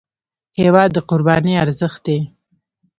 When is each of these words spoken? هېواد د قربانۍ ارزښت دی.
هېواد 0.59 0.89
د 0.93 0.97
قربانۍ 1.09 1.53
ارزښت 1.63 1.99
دی. 2.05 2.19